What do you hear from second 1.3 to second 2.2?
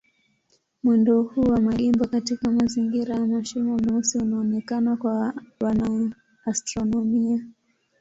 wa magimba